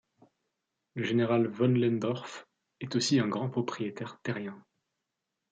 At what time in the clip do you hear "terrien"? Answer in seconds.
4.23-4.59